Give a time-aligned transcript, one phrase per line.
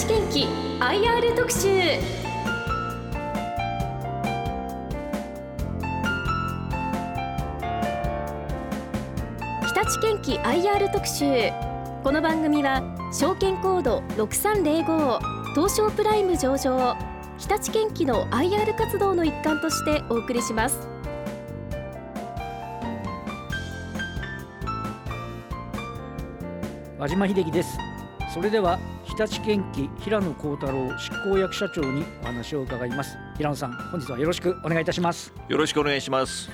[0.00, 0.46] 立健機
[0.80, 1.68] IR 特集。
[9.60, 11.52] 日立健機 IR 特集。
[12.02, 12.82] この番組は
[13.12, 15.18] 証券コード6305
[15.54, 16.96] 東証プライム上場
[17.36, 20.88] 日立健機の IR 活動の一環としてお送りします。
[26.98, 27.76] 和島秀樹です。
[28.32, 28.78] それでは
[29.20, 33.18] 立建機平野幸太郎執行役社長にお話を伺います。
[33.36, 35.34] 平野さん本日はよろしくお願いいたします。
[35.46, 36.48] よろしくお願いします。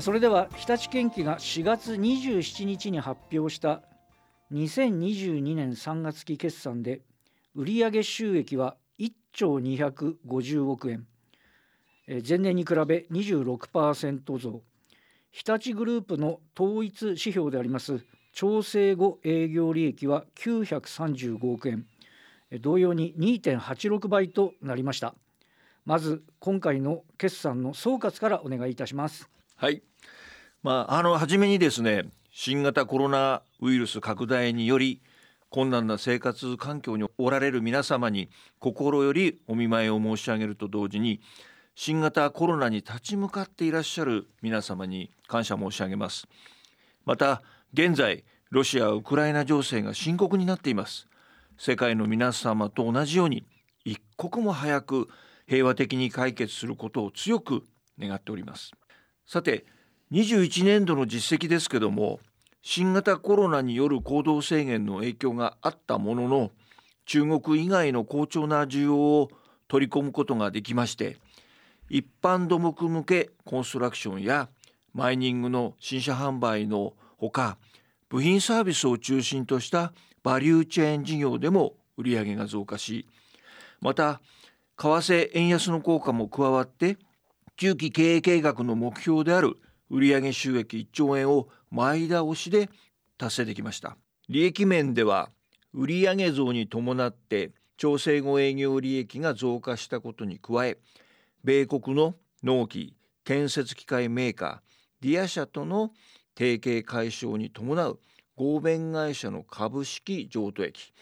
[0.00, 3.80] それでは日立建機が4月27日に発表した
[4.52, 7.00] 2022年3月期決算で
[7.54, 11.06] 売上収益は1兆250億円
[12.06, 14.62] 前年に比べ26%増。
[15.30, 18.00] 日立グループの統一指標であります
[18.32, 21.86] 調整後営業利益は935億円。
[22.60, 25.14] 同様に2.86倍となりました。
[25.84, 29.28] まず今回の決算の総括からお願いいたします。
[29.56, 29.82] はい。
[30.62, 35.02] まああの初めにですね新型コロナウイルス拡大により
[35.50, 41.20] 困難な生活環境におられる皆様に心よりお見舞いを申し上げると同時に
[41.74, 46.26] 新型コロナに立ち向かっていらっしゃる皆様に感謝申し上げます。
[47.04, 47.42] また
[47.72, 51.06] 現在ロシア・ウクライナ情勢が深刻になっています。
[51.58, 53.44] 世界の皆様と同じように
[53.84, 55.08] 一刻も早く
[55.46, 57.64] 平和的に解決することを強く
[57.98, 58.72] 願っております。
[59.26, 59.66] さて
[60.12, 62.20] 21年度の実績ですけども
[62.62, 66.50] 新型コロナによる行動制限の影響があったものの
[67.04, 69.30] 中国以外の好調な需要を
[69.68, 71.18] 取り込むことができまして
[71.90, 74.48] 一般土木向けコンストラクションや
[74.94, 77.58] マイニングの新車販売のほか
[78.08, 83.06] 部品サービスを中心としたバリューチェーン事業でも売上が増加し
[83.80, 84.20] また
[84.78, 86.96] 為替円安の効果も加わって
[87.56, 89.56] 中期経営計画の目標である
[89.90, 92.70] 売上収益1兆円を前倒しで
[93.18, 93.96] 達成できました。
[94.28, 95.30] 利益面では
[95.72, 100.78] 売上増に伴って調整後営業利益が増加したことに加え
[101.44, 102.94] 米国の納期
[103.24, 105.92] 建設機械メーカーディア社との
[106.38, 107.98] 提携解消に伴う
[108.36, 110.92] 合弁会社の株式譲渡益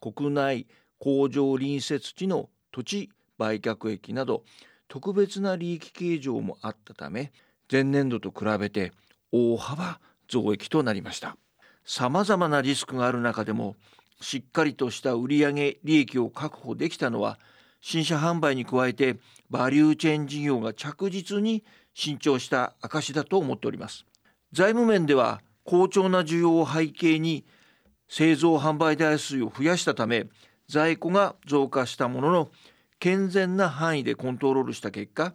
[0.00, 0.66] 国内
[0.98, 4.42] 工場隣接地の土地売却益など
[4.88, 7.30] 特別な利益計上もあったため
[7.70, 8.92] 前年度と比べて
[9.30, 11.36] 大幅増益となりました。
[11.84, 13.76] さまざまなリスクがある中でも
[14.20, 17.38] しっかりとした売上利益を確保できたのは
[17.80, 19.18] 新車販売に加えて
[19.48, 21.64] バリューチェーン事業が着実に
[21.94, 24.04] 伸長した証だと思っております。
[24.52, 27.44] 財務面では好調な需要を背景に
[28.08, 30.26] 製造販売台数を増やしたため
[30.68, 32.48] 在庫が増加したものの
[32.98, 35.32] 健全な範囲でコントロールした結果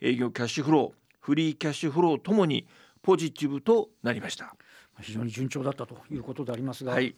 [0.00, 2.66] 営業キャッシュフローフリーキャッシュフローともに
[3.02, 4.54] ポジティブとなりました。
[5.00, 7.14] 非常に順調だったということでありますが、はい、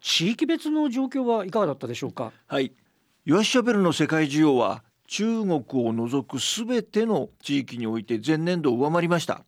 [0.00, 2.32] 地域別の状況はいかがだったでしょうか？
[2.46, 2.72] はい。
[3.24, 9.44] ユアシャベルの世界需要は中国を除くすべての地域において前年度を上回りました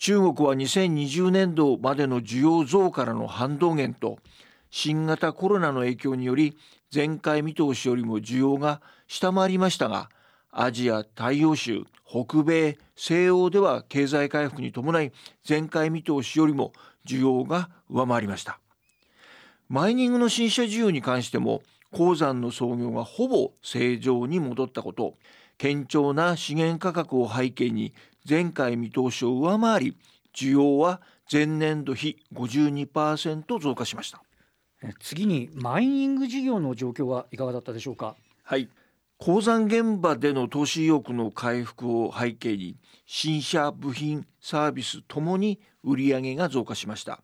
[0.00, 4.18] 中国は2020年度までの需要増からの反動源と
[4.70, 6.56] 新型コロナの影響により
[6.92, 10.08] 前回見通しよりも需要が下回りましたが
[10.50, 15.12] アジア太陽州北米西欧では経済回復に伴い
[15.46, 16.72] 前回見通しよりも
[17.06, 18.58] 需要が上回りました。
[19.68, 21.62] マイニングの新車需要に関しても
[21.92, 25.14] 鉱山の操業がほぼ正常に戻ったこと。
[25.60, 27.92] 堅調な資源価格を背景に
[28.26, 29.96] 前回見通しを上回り
[30.34, 34.22] 需要は前年度比52%増加しました。
[35.00, 38.16] 次にマイニング事業の状況はいかがだったでしょうか？
[38.42, 38.70] はい。
[39.18, 47.20] 鉱山現場での投資意欲の回復を背景に新車部品サービスともに売上が増加しました。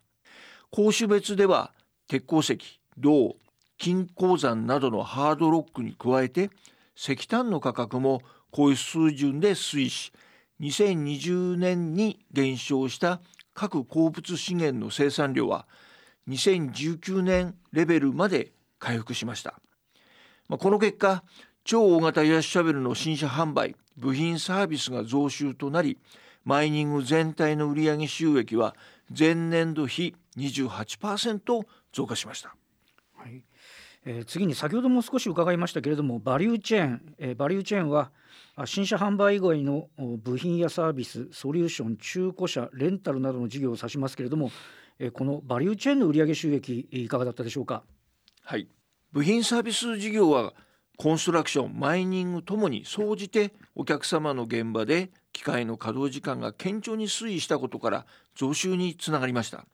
[0.71, 1.73] 鉱種別では
[2.07, 2.59] 鉄鉱石
[2.99, 3.35] 銅
[3.79, 6.51] 金鉱山などのハードロックに加えて
[6.97, 10.13] 石炭の価格も高水準で推移し
[10.61, 13.21] 2020年に減少した
[13.53, 15.67] 各鉱物資源の生産量は
[16.29, 19.61] 2019年レベルまで回復しました、
[20.49, 21.23] まあ、この結果
[21.65, 25.99] 超大型ヤシシャベルの新車販売部品サービスが増収となり
[26.45, 28.75] マイニング全体の売上収益は
[29.17, 32.55] 前年度比28%増加しました。
[33.17, 33.43] はい
[34.09, 38.13] えー、次に先ほども少し伺いましたけれどもバリューチェーン、えー、バリューチェーンは
[38.65, 39.89] 新車販売以外の
[40.23, 44.51] 部品やサービスソリューション中古車レンタルなどの事業を指しますけれども、
[44.99, 47.83] えー、このバリューチェーンの売上収益いかがだったでしょうか？
[48.45, 48.69] はい。
[49.13, 50.55] 部品サービス事業は
[50.97, 59.67] コンストラクションマイニングともに総じてお客様の現場で機械の稼働時間が堅調に推移したことから増収につながりました。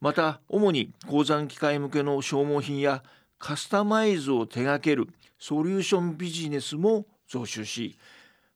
[0.00, 3.02] また主に鉱山機械向けの消耗品や
[3.38, 7.98] カスタマイズを手掛けるソリューションビジネスも増収し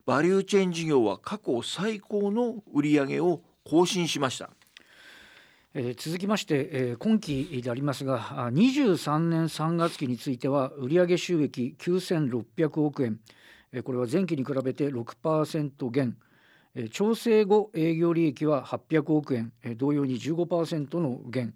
[0.06, 4.50] バリューチェーン事業は過去最高の売上を更新しました、
[5.97, 13.21] 続きまして、今期でありますが23年3月期については売上収益9600億円、
[13.85, 16.17] これは前期に比べて6%減、
[16.75, 21.55] えー、調整後営業利益は800億円、同様に15%の減、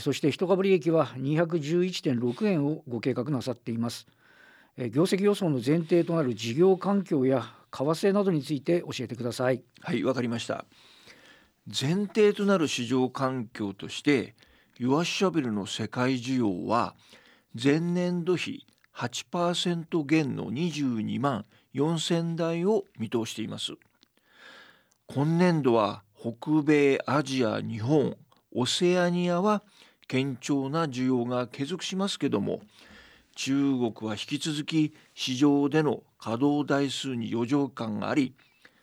[0.00, 4.06] そして一株利益は211.6円をご計画なさっています、
[4.76, 9.62] え、業績予想の前提となる事業環境や為替などについて教えてください。
[9.80, 10.64] はいわかりました。
[11.68, 14.34] 前提となる市場環境として
[14.78, 16.94] ユアシャベルの世界需要は
[17.60, 21.44] 前年度比8%減の22万
[21.74, 23.72] 4,000台を見通しています。
[25.06, 28.16] 今年度は北米アジア日本
[28.52, 29.62] オセアニアは
[30.08, 32.60] 堅調な需要が継続しますけども
[33.36, 38.34] 中国は引き続き市場での稼働台数に余剰感があり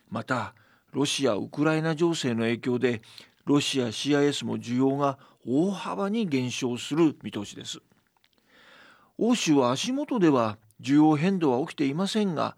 [0.09, 0.53] また
[0.93, 3.01] ロシア・ウクライナ情勢の影響で
[3.45, 7.79] ロシア CIS も需要が大幅に減少する見通しです。
[9.17, 12.57] 欧州は足元では需要変動は起きていませんが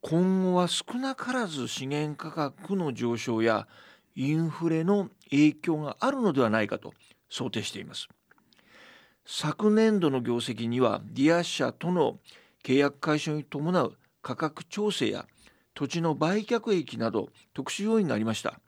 [0.00, 3.66] 今後は少なからず資源価格の上昇や
[4.14, 6.94] インフレの影響があるのではないかと
[7.28, 8.08] 想定しています。
[9.26, 12.18] 昨年度の業績にはディア社との
[12.64, 15.26] 契約解消に伴う価格調整や
[15.74, 18.60] 土地の売却益など特殊要因がありました。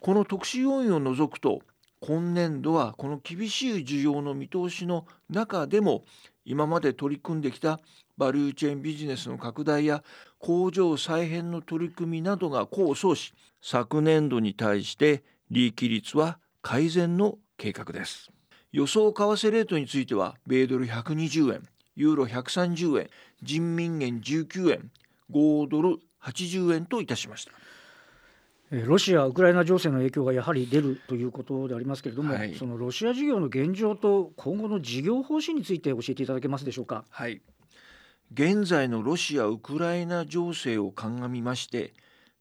[0.00, 1.60] この特殊要因を除くと
[2.00, 6.04] 今年度はこの厳しい需要の見通しの中でも
[6.44, 7.80] 今まで取り組んできた
[8.18, 10.04] バリューチェーンビジネスの拡大や
[10.38, 13.32] 工場再編の取り組みなどが功を奏し
[13.62, 18.30] 昨年度に対して利益率は改善の計画です
[18.72, 21.62] 予想為替レートについては米ドル120円
[21.96, 23.10] ユーロ130円
[23.42, 24.90] 人民元19円
[25.30, 27.52] 5ドル80円といたしました。
[28.70, 37.04] ロシア・ウクライナ情勢の影響がやはり出るということでありますけれども、はい、そのロシア事業の現状と今後の事業方針について教えていただけますでしょうか？
[37.10, 37.40] はい、
[38.32, 41.92] 現在のロシア・ウクライナ情勢を鑑みまして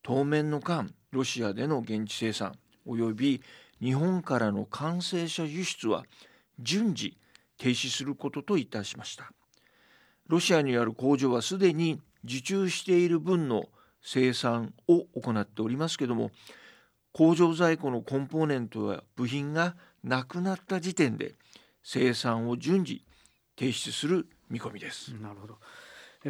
[0.01, 2.53] 当面の間ロシアでの現地生産
[2.85, 3.41] および
[3.83, 6.05] 日本からの完成車輸出は
[6.57, 7.17] 順次
[7.57, 9.33] 停止することといたしました
[10.27, 13.65] ロシアにある工場はすでに受注している分の
[14.01, 16.31] 生産を行っておりますけども
[17.11, 21.35] 工場在庫のコンポーネントや部品がなくなった時点で
[21.83, 23.03] 生産を順次
[23.57, 25.13] 停止する見込みです。
[25.21, 25.57] なるほど。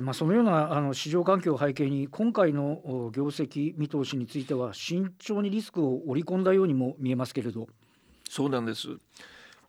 [0.02, 7.68] まあ、そのようなあの市場環境を背景に今回の業績見通しについては慎重にリスクを織り込んだようにも見えますけれど。
[8.28, 8.88] そうなんです。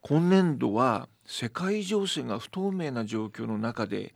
[0.01, 4.15] 今年度は世界情勢が不透明な状況の中で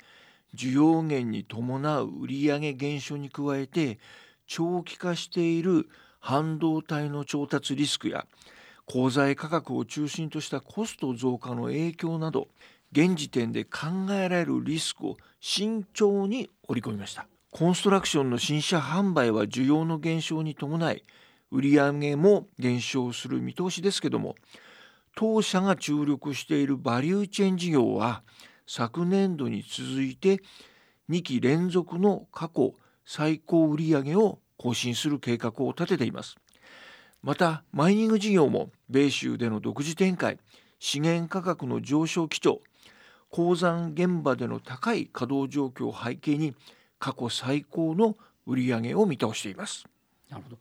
[0.55, 3.99] 需要減に伴う売上減少に加えて
[4.47, 5.89] 長期化している
[6.21, 8.27] 半導体の調達リスクや
[8.87, 12.49] 鋼材価格を中心としたコスト増加の影響など
[12.93, 17.27] 現時点で考えられるリスクを慎重に織り込みました。
[17.51, 21.03] コンストラクションの新車販売は需要の減少に伴い
[21.51, 24.35] 売上も減少する見通しですけども
[25.15, 28.23] 当社が注力しているバリューチェーン事業は
[28.67, 30.41] 昨年度に続いて
[31.09, 32.75] 2期連続の過去
[33.07, 36.37] 最高売上を更新する計画を立てています。
[37.23, 40.39] またマイニング事業も米州での独自展開
[40.79, 42.61] 資源価格の上昇基調
[43.31, 46.55] 鉱山現場での高い稼働状況を背景に
[46.99, 48.17] 過去最高の
[48.47, 49.85] 売上を見通しています。
[50.31, 50.59] なるほど。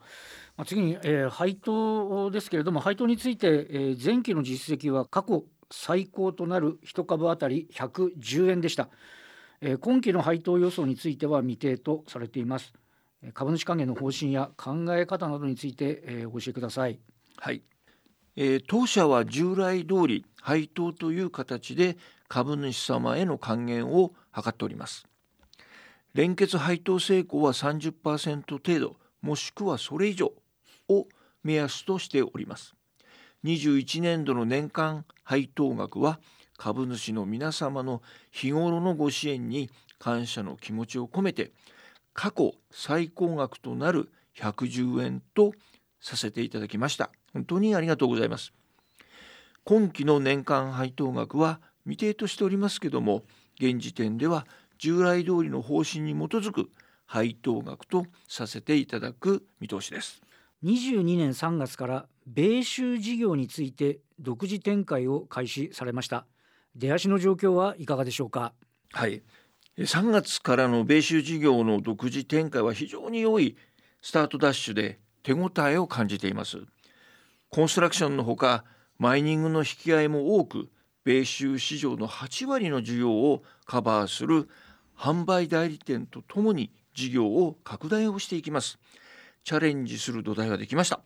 [0.57, 8.89] まあ、次に、えー、配当ですけれども配当について、えー、前期の実績は過去最高となる1株当たり110円でした、
[9.62, 12.74] えー、今期の配当予想については未定とされています。
[13.33, 17.00] 株主還元の方針や考え方などについて、えー、お教えください。
[17.38, 17.62] はい、
[18.36, 21.97] えー、当社は従来通り配当という形で
[22.27, 25.07] 株主様への還元を図っております。
[26.13, 30.34] 連結配当成功は30%程度もしくはそれ以上
[30.89, 31.07] を
[31.43, 32.75] 目安としております。
[33.43, 36.19] 21年度の年間配当額は
[36.57, 39.69] 株主の皆様の日頃のご支援に
[40.00, 41.51] 感謝の気持ちを込めて
[42.13, 45.53] 過去最高額となる110円と
[46.01, 47.12] させていただきました。
[47.34, 48.53] 本当にありがとうございます。
[49.63, 53.24] 今期の年間配当額は未定としておりますけども
[53.60, 54.46] 現時点では
[54.77, 56.70] 従来通りの方針に基づく
[57.06, 60.22] 配当額とさせていただく見通しです。
[60.63, 66.25] 22年3月から米州事業について独自展開を開始されました。
[66.75, 68.53] 出足の状況はいかがでしょうか？
[68.91, 69.24] はい。
[69.77, 73.56] 3月からの米州事業の独自展開は非常に良い
[74.01, 76.58] スタートダッシュで手応えを感じています。
[77.50, 78.65] コンストラクションのほか
[78.98, 80.70] マイニングの引き合いも多く
[81.08, 84.50] 米州市場の8割の需要をカバーする
[84.98, 88.78] 販売代理店とともに事業を拡大をしていきます。
[89.46, 91.00] チャレンジする土台ができました。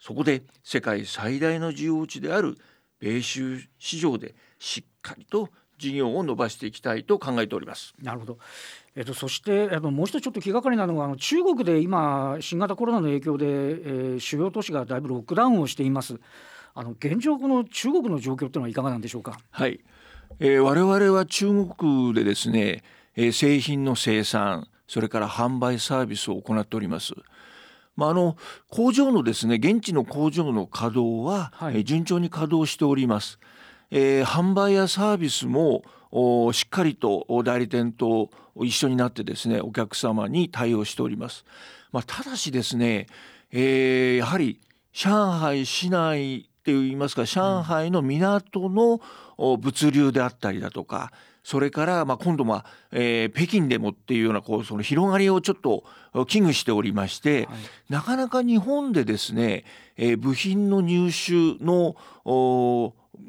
[0.00, 2.58] そこで世界最大の需要地である
[2.98, 7.94] 米州市場でしっかりと事業を伸ばしていきたいと考えております。
[8.02, 8.38] なるほど。
[8.96, 16.18] えっと、そしてえっと、もう一つちょっと気がかりなのがあの中国で今新型コロナの影響で、えー、主要都市がだいぶロックダウンをしています。
[16.76, 19.40] あの現状この中国の状況というのはいかがなんでしょうか？
[19.50, 19.80] はい、
[20.38, 22.84] えー、我々は中国でですね、
[23.16, 27.14] えー、製品の生産それから販売サービスを行っております
[27.96, 28.36] まあ、あの
[28.68, 33.38] 工場のですね現地の工場の稼働は、はい、順調に稼働しております。
[33.90, 35.82] えー、販売やサービスも
[36.52, 38.30] しっかりと代理店と
[38.60, 41.46] 一緒になってですねお客様に対応しております。
[41.90, 43.06] まあ、ただしですね、
[43.50, 44.60] えー、やはり
[44.92, 49.00] 上海市内っていいますか上海の港の
[49.38, 51.12] 物流であったりだとか
[51.44, 55.84] それからまあ今度は、えー、北京でもっていうようなこうその広がりをちょっと
[56.26, 57.56] 危惧しておりまして、はい、
[57.88, 59.64] なかなか日本でですね、
[59.96, 61.94] えー、部品の入手の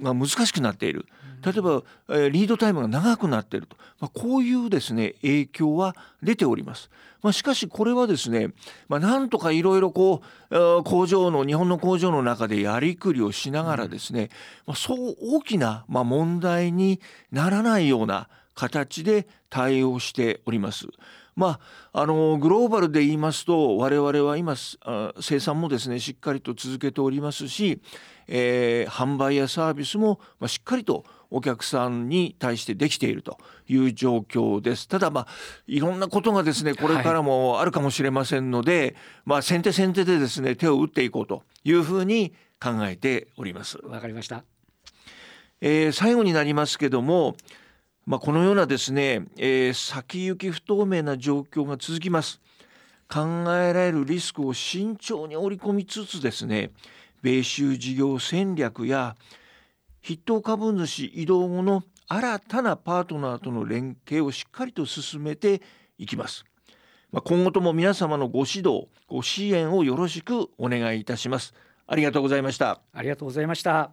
[0.01, 1.05] が難しくなっている。
[1.51, 6.89] 例えば、えー、リードタイムが長くなっていると、まあ、こういうですね影響は出ております。
[7.21, 8.49] まあ、しかしこれはですね、
[8.89, 14.29] まあ、なんとかいろいろこう工場の日本の工場の中でやりくりをしながらですね、
[14.65, 16.99] まあ、そう大きな、まあ、問題に
[17.31, 20.87] ならないような形で対応しております。
[21.37, 21.59] ま
[21.93, 27.79] あ、あのグローバルで言いますと我々は今生産もですねしっかりと続けておりますし、
[28.27, 34.87] えー、販売やサービスも、まあ、しっかりとお客さんに対してできているという状況です。
[34.87, 35.27] ただまあ
[35.67, 43.77] いろんなことがですねこれからもあるかもしれませんので、はい、まあ先手先手でですね手を打っていこうというふうに考えております。
[43.83, 44.43] わかりました。
[45.59, 47.35] えー、最後になりますけども、
[48.05, 52.39] まあ、このようなですね、えー、先行き不透明な状況が続きます。
[53.09, 56.71] 考えられるリスクを慎重に織り込みつつですね
[57.21, 59.15] 米州事業戦略や
[60.01, 65.61] 筆頭株主移動後の新たなパートナーとの連携をしっかりと進めて
[65.97, 66.45] いきます。
[67.11, 71.53] まあ、今後とも皆様のご指導、ご支援をよろしくお願いいたします。
[71.85, 72.81] ありがとうございました。
[72.93, 73.91] ありがとうございました。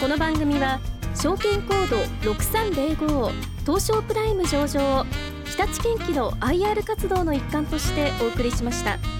[0.00, 0.78] この番組は
[1.14, 1.96] 証券コード
[2.32, 3.30] 6305
[3.66, 5.04] 東証プライム上場
[5.56, 9.15] 日立建機の IR 活動の一環としてお送りしました。